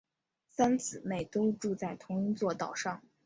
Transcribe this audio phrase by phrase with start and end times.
[0.49, 3.03] 三姊妹都住在同一座岛上。